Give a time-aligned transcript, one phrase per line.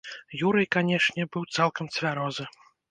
[0.47, 2.53] Юрый, канечне, быў цалкам цвярозы.